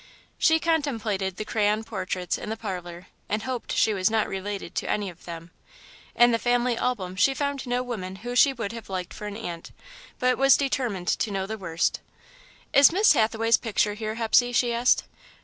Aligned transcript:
She 0.39 0.59
contemplated 0.59 1.35
the 1.37 1.45
crayon 1.45 1.83
portraits 1.83 2.35
in 2.35 2.49
the 2.49 2.57
parlour 2.57 3.05
and 3.29 3.43
hoped 3.43 3.71
she 3.73 3.93
was 3.93 4.09
not 4.09 4.27
related 4.27 4.73
to 4.73 4.89
any 4.89 5.11
of 5.11 5.25
them. 5.25 5.51
In 6.15 6.31
the 6.31 6.39
family 6.39 6.75
album 6.75 7.15
she 7.15 7.35
found 7.35 7.67
no 7.67 7.83
woman 7.83 8.15
whom 8.15 8.33
she 8.33 8.51
would 8.51 8.71
have 8.71 8.89
liked 8.89 9.13
for 9.13 9.27
an 9.27 9.37
aunt, 9.37 9.69
but 10.17 10.39
was 10.39 10.57
determined 10.57 11.07
to 11.09 11.29
know 11.29 11.45
the 11.45 11.55
worst. 11.55 11.99
"Is 12.73 12.91
Miss 12.91 13.13
Hathaway's 13.13 13.57
picture 13.57 13.93
here, 13.93 14.15
Hepsey?" 14.15 14.51
she 14.53 14.73
asked. 14.73 15.03